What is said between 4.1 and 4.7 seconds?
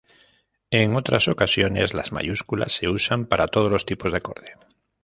de acorde.